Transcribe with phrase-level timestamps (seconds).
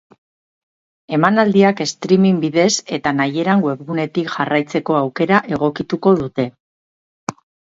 [1.17, 6.49] Emanaldiak streaming bidez eta nahieran webgunetik jarraitzeko aukera egokituko dute.